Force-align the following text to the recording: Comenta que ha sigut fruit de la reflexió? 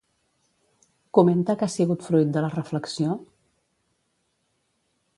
Comenta 1.17 1.55
que 1.59 1.67
ha 1.69 1.75
sigut 1.75 2.07
fruit 2.07 2.33
de 2.39 2.45
la 2.47 2.51
reflexió? 2.57 3.21